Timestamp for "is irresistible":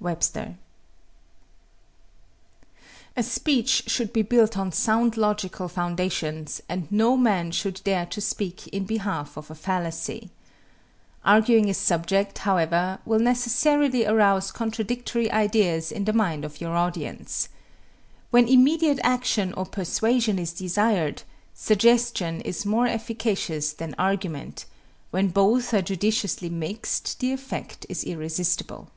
27.88-28.92